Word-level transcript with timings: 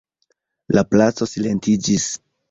La 0.77 0.83
placo 0.93 1.27
silentiĝis. 1.33 2.09